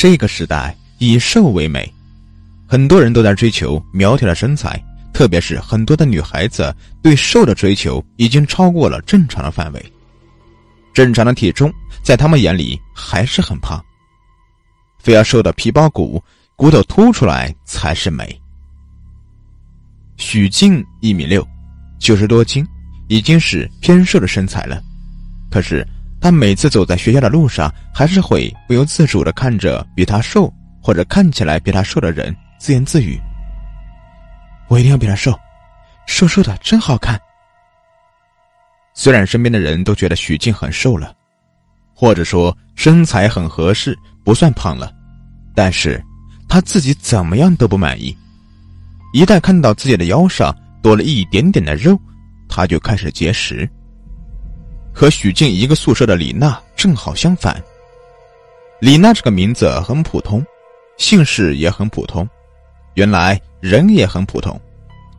[0.00, 1.92] 这个时代以瘦为美，
[2.66, 9.92] 很多人都在追求苗条的身材，特别是很多的女孩子对瘦的追求已经超过了正常的范围。
[10.94, 11.70] 正常的体重
[12.02, 13.78] 在他们眼里还是很胖，
[15.00, 16.24] 非要瘦的皮包骨，
[16.56, 18.40] 骨头凸出来才是美。
[20.16, 21.46] 许静一米六，
[21.98, 22.66] 九十多斤，
[23.08, 24.82] 已经是偏瘦的身材了。
[25.50, 25.86] 可是
[26.20, 30.52] 他每次走在学校的路上，还是会不由自主的看着比他瘦
[30.82, 33.18] 或者看起来比他瘦的人，自言自语
[34.68, 35.32] ：“我一定要比他瘦，
[36.06, 37.18] 瘦瘦的真好看。”
[38.92, 41.14] 虽然身边的人都觉得许静很瘦了，
[41.94, 44.92] 或者说身材很合适，不算胖了，
[45.54, 46.02] 但是
[46.48, 48.14] 她自己怎么样都不满意。
[49.14, 51.98] 一旦看到自己的腰上多了一点点的肉，
[52.46, 53.66] 她就开始节食。
[55.00, 57.58] 和许静一个宿舍的李娜正好相反。
[58.80, 60.44] 李娜这个名字很普通，
[60.98, 62.28] 姓氏也很普通，
[62.96, 64.60] 原来人也很普通，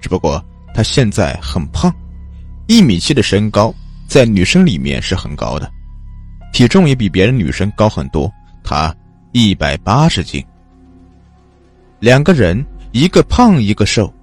[0.00, 0.40] 只不过
[0.72, 1.92] 她现在很胖。
[2.68, 3.74] 一米七的身高，
[4.06, 5.68] 在女生里面是很高的，
[6.52, 8.32] 体重也比别的女生高很多。
[8.62, 8.94] 她
[9.32, 10.40] 一百八十斤。
[11.98, 14.14] 两个人，一个胖，一个瘦，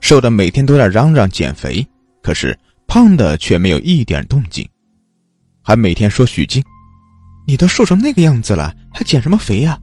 [0.00, 1.84] 瘦的每天都在嚷嚷减肥，
[2.22, 4.64] 可是胖的却没有一点动静，
[5.70, 6.60] 还每天说许静
[7.46, 9.78] ：“你都瘦成那个样子了，还减什么肥呀？”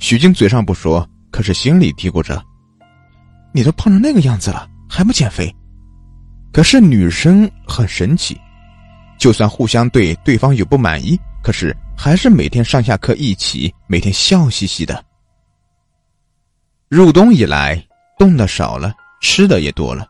[0.00, 2.42] 许静嘴上不说，可是心里嘀咕着
[3.52, 5.54] ：“你都胖成那个样子了，还不减肥？”
[6.54, 8.40] 可是女生很神奇，
[9.18, 15.04] 就算互相对对方有不满意，可是还是每天上下课一起，每天笑嘻嘻的。
[16.88, 17.86] 入冬以来，
[18.18, 20.08] 冻的少了，吃的也多了。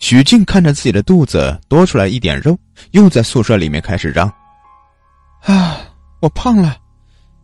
[0.00, 2.58] 许静看着自己的肚子多出来一点肉，
[2.92, 4.32] 又在宿舍里面开始嚷
[5.44, 5.78] ：“啊，
[6.20, 6.76] 我胖了，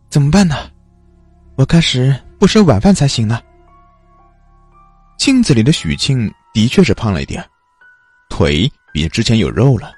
[0.09, 0.55] 怎么办呢？
[1.55, 3.39] 我开始不吃晚饭才行呢。”
[5.17, 7.47] 镜子里的许静的确是胖了一点。
[8.27, 9.91] 腿比之前有肉了，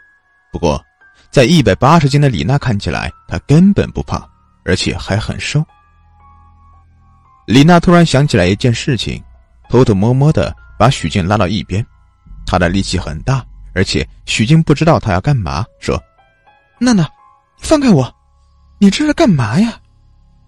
[0.51, 0.83] 不过，
[1.31, 4.21] 在一百八十斤的李娜看起来，她根本不胖，
[4.65, 5.65] 而且还很瘦。
[7.47, 9.23] 李娜突然想起来一件事情，
[9.69, 11.85] 偷偷摸摸的把许静拉到一边，
[12.49, 16.01] 他的力气很大，而且许静不知道他要干嘛，说
[16.81, 17.07] ：“娜娜，
[17.59, 18.11] 放开我，
[18.79, 19.79] 你这是干嘛呀？”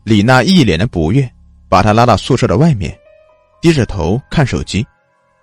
[0.03, 1.31] 李娜一脸的不悦，
[1.69, 2.97] 把她拉到宿舍的外面，
[3.61, 4.83] 低着头看手机，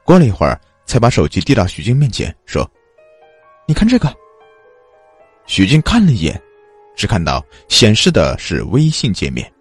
[0.05, 0.61] 过了一会儿。
[0.89, 2.67] 才把手机递到许静面前，说
[3.69, 4.11] ：“你看这个。”
[5.45, 6.41] 许静看了一眼，
[6.97, 9.53] 只看到显示的是微信界面，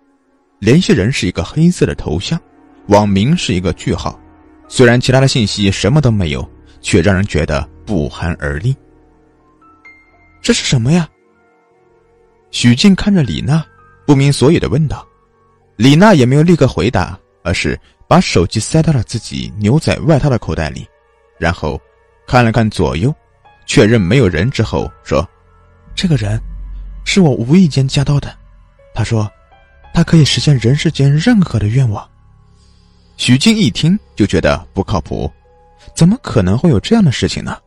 [0.59, 2.39] 联系人是一个黑色的头像，
[2.87, 4.17] 网名是一个句号。
[4.69, 6.49] 虽然其他的信息什么都没有，
[6.81, 8.75] 却让人觉得不寒而栗。
[10.41, 11.09] 这是什么呀？
[12.51, 13.65] 许静看着李娜，
[14.05, 15.05] 不明所以的问道。
[15.75, 20.87] 李娜也没有立刻回答，而是把手机塞到了自己牛仔外套的口袋里。
[21.37, 21.79] 然后，
[22.25, 23.13] 看了看左右，
[23.65, 25.27] 确认没有人之后，说
[25.93, 26.41] ：“这个人，
[27.05, 28.35] 是我无意间加到的。
[28.95, 29.29] 他说，
[29.93, 32.09] 他可以实现人世间任何的愿望。”
[33.17, 35.31] 许静一听就觉得不靠谱，
[35.95, 37.57] 怎么可能会有这样的事情呢？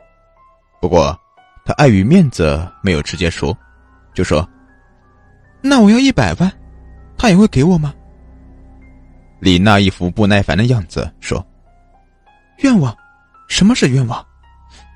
[0.81, 1.19] 不过，
[1.65, 3.57] 他碍于面子没有直接说，
[4.15, 4.49] 就说
[5.61, 6.53] ：“那我要一百万，
[7.17, 7.93] 他也会给我吗？”
[9.41, 11.45] 李娜一副不耐烦的样子说
[12.63, 12.97] ：“愿望。”
[13.49, 14.25] 什么是愿望？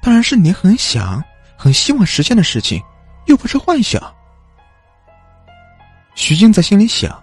[0.01, 1.21] 当然是你很想、
[1.57, 2.81] 很希望实现的事情，
[3.27, 4.01] 又不是幻想。
[6.15, 7.21] 徐静在心里想：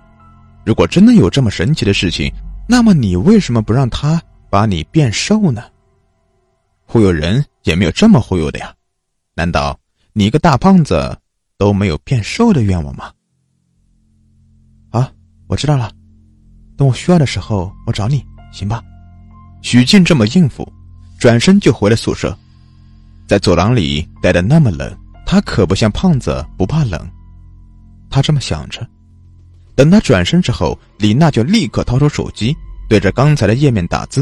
[0.65, 2.29] 如果真的有这么神奇的事情，
[2.67, 5.63] 那么你为什么不让他把你变瘦呢？
[6.91, 8.75] 忽悠人也没有这么忽悠的呀？
[9.33, 9.79] 难道
[10.11, 11.17] 你一个大胖子
[11.57, 13.09] 都没有变瘦的愿望吗？
[14.89, 15.09] 啊，
[15.47, 15.89] 我知道了，
[16.75, 18.21] 等我需要的时候我找你，
[18.51, 18.83] 行吧？
[19.61, 20.69] 许静这么应付。
[21.17, 22.37] 转身就回了宿舍，
[23.25, 24.93] 在走廊里待的那么冷，
[25.25, 27.09] 他可不像胖子不怕冷。
[28.09, 28.85] 他这么想着，
[29.75, 32.53] 等他转身之后，李娜就立刻掏出手机，
[32.89, 34.21] 对着刚才的页面打字，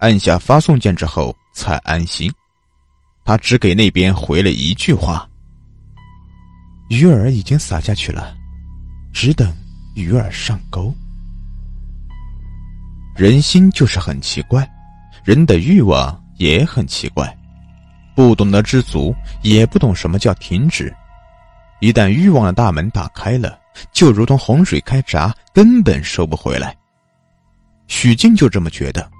[0.00, 2.32] 按下发送键之后才安心。
[3.24, 5.28] 他只给那边回了一句话
[6.88, 8.32] ：“鱼饵已经撒下去了，
[9.12, 9.52] 只等
[9.96, 10.94] 鱼饵上钩。”
[13.16, 14.66] 人心就是很奇怪。
[15.24, 17.36] 人的欲望也很奇怪，
[18.14, 19.12] 不懂得知足，
[19.42, 20.94] 也不懂什么叫停止。
[21.80, 23.58] 一旦欲望的大门打开了，
[23.92, 26.74] 就如同洪水开闸，根本收不回来。
[27.88, 29.10] 许静就这么觉得。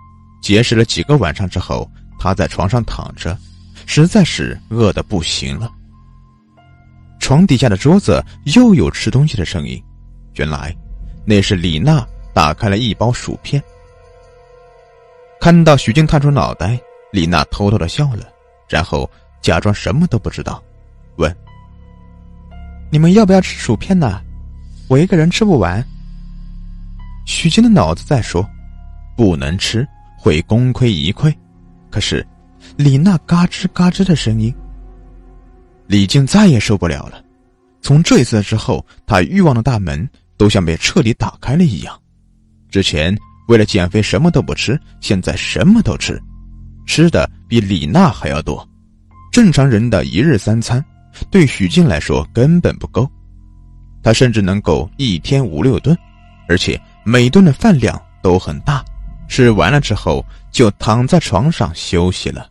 [0.41, 3.39] 结识了几个晚上之后，他在床上躺着，
[3.87, 5.71] 实在是饿得不行了。
[7.21, 8.25] 床底下的桌子
[8.57, 9.83] 又有吃东西的声音，
[10.35, 10.75] 原来
[11.25, 13.63] 那是李娜打开了一包薯片。
[15.41, 16.79] 看到许静探出脑袋，
[17.13, 18.25] 李娜偷偷的笑了，
[18.69, 19.09] 然后
[19.41, 20.63] 假装什么都不知道，
[21.17, 21.35] 问
[22.91, 24.21] ：“你们要不要吃薯片呢？
[24.89, 25.85] 我一个人吃不完。”
[27.27, 28.49] 许静的脑子在说
[29.17, 29.87] ：“不能吃，
[30.19, 31.35] 会功亏一篑。”
[31.91, 32.27] 可是，
[32.77, 34.55] 李娜嘎吱嘎吱的声音，
[35.87, 37.23] 李静再也受不了了。
[37.81, 41.99] 从这一次之后，他欲望的大门都像被彻底打开了一样。
[42.71, 43.17] 之前
[43.49, 46.21] 为了减肥什么都不吃，现在什么都吃，
[46.87, 48.69] 吃的比李娜还要多。
[49.33, 50.85] 正常人的一日三餐，
[51.31, 53.11] 对许静来说根本不够。
[54.03, 55.97] 他甚至能够一天五六顿，
[56.49, 58.85] 而且每顿的饭量都很大。
[59.29, 62.51] 吃完了之后，就躺在床上休息了。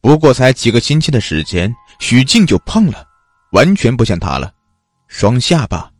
[0.00, 3.04] 不过才几个星期的时间，许静就胖了。
[3.52, 4.52] 完全不像他了，
[5.06, 5.90] 双下巴，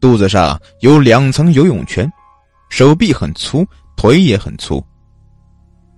[0.00, 2.10] 肚子上有两层游泳圈，
[2.70, 3.62] 手臂很粗，
[3.94, 4.82] 腿也很粗。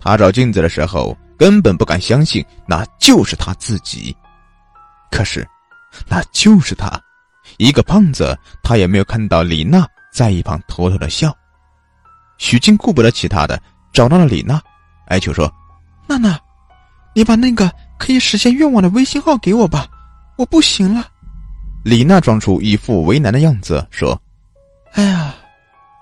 [0.01, 4.17] 他照镜子的时候根本不敢相信那就是他自己，
[5.13, 5.47] 可是，
[6.09, 7.01] 那就是他，
[7.57, 11.33] 一个胖子，他也没有看到李娜在一旁偷偷的笑。
[12.39, 13.61] 许静顾不得其他的，
[13.93, 14.61] 找到了李娜，
[15.09, 15.53] 哀求说
[16.07, 16.39] ：“娜娜，
[17.15, 19.87] 你把那个可以实现愿望的微信号给我吧。”
[20.37, 21.07] 我不行了，
[21.83, 24.21] 李娜装出一副为难的样子说
[24.93, 25.35] ：“哎呀，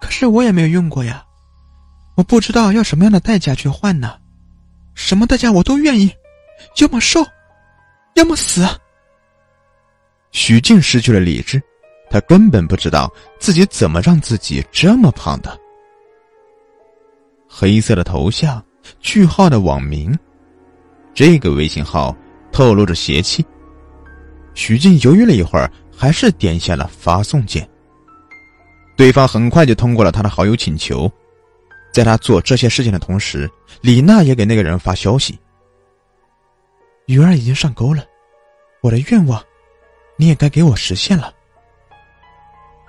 [0.01, 1.25] 可是我也没有用过呀，
[2.17, 4.19] 我不知道要什么样的代价去换呢，
[4.97, 6.13] 什么代价我都愿意，
[6.79, 7.25] 要么瘦，
[8.15, 8.67] 要么死。”
[10.33, 11.63] 许静失去了理智，
[12.11, 13.09] 她根本不知道
[13.39, 15.57] 自己怎么让自己这么胖的。
[17.57, 18.61] 黑色的头像，
[18.99, 20.13] 句号的网名，
[21.15, 22.13] 这个微信号
[22.51, 23.47] 透露着邪气。
[24.55, 27.69] 许静犹豫了一会儿，还是点下了发送键。
[28.97, 31.09] 对方很快就通过了他的好友请求。
[31.93, 33.49] 在他做这些事情的同时，
[33.81, 35.39] 李娜也给那个人发消息
[37.07, 38.05] ：“鱼儿已经上钩了，
[38.83, 39.41] 我的愿望，
[40.17, 41.33] 你也该给我实现了。”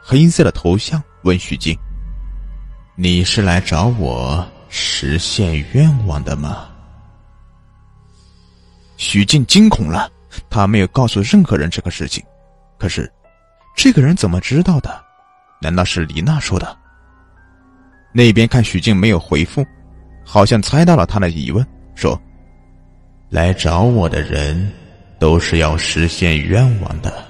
[0.02, 1.78] 黑色的头像问许静
[2.98, 4.44] ：“你是来找我
[4.78, 6.68] 实现愿望的吗？”
[8.98, 10.12] 许静惊恐了。
[10.50, 12.22] 他没有告诉任何人这个事情，
[12.78, 13.10] 可是，
[13.74, 15.02] 这个人怎么知道的？
[15.62, 16.78] 难道是李娜说的？
[18.12, 19.66] 那边看许静没有回复，
[20.26, 22.22] 好像猜到了他的疑问，说
[23.32, 24.70] ：“来找我的人，
[25.20, 27.26] 都是要实现愿望的。”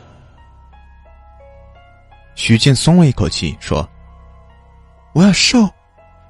[2.34, 3.88] 许静松了一口气，说
[5.14, 5.70] ：“我要瘦，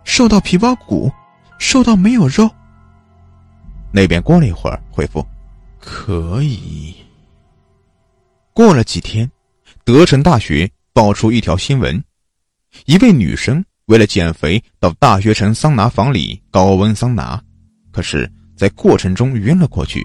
[0.05, 1.11] 瘦到皮包骨，
[1.59, 2.49] 瘦到没有肉。”
[3.91, 5.25] 那边过了一会儿，回复。
[5.79, 6.95] 可以。
[8.53, 9.29] 过了几天，
[9.83, 12.01] 德城大学爆出一条新闻：
[12.85, 17.41] 一位女生为了减肥到大学城桑拿房里高温桑拿，
[17.91, 20.03] 可是，在过程中晕了过去。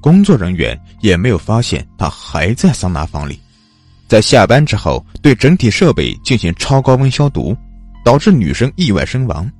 [0.00, 3.40] 工作人员也没有发现她还在桑拿房里。
[4.08, 7.56] 在下班之后，对整体设备进行超高温消毒，
[8.04, 9.50] 导致女生意外身亡。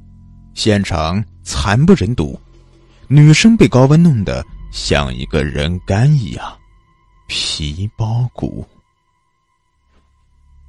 [0.55, 2.39] 现场惨不忍睹，
[3.09, 4.45] 女生被高温弄得。
[4.71, 6.51] 像一个人干一样，
[7.27, 8.67] 皮包骨。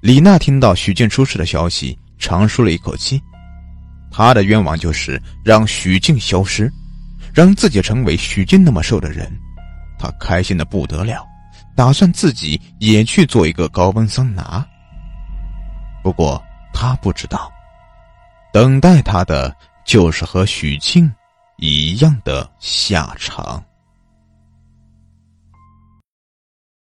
[0.02, 3.22] 李娜听到许静出事的消息，长舒了一口气。
[4.12, 6.70] 她的愿望就是让许静消失，
[7.34, 9.32] 让自己成为许静那么瘦的人。
[9.98, 11.26] 她开心的不得了，
[11.74, 14.68] 打算自己也去做一个高温桑拿。
[16.04, 16.44] 不过
[16.74, 17.50] 她不知道，
[18.54, 19.52] 等待他的
[19.84, 21.12] 就是和许庆
[21.58, 23.66] 一样的下场。